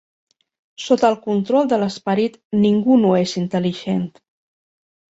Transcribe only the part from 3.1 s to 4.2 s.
és intel·ligent.